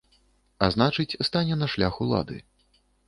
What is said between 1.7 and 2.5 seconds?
шлях улады.